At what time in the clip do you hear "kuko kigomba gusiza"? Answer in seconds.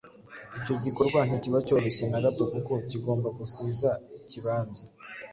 2.53-3.89